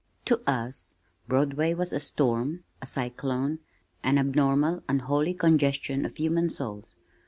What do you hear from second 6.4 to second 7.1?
souls.